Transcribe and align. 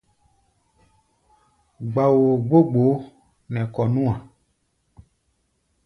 Gba-woo 1.91 2.35
gbó 2.45 2.57
gboó 2.69 2.93
nɛ 3.51 3.61
kɔ̧ 3.73 3.85
nú-a. 3.93 4.15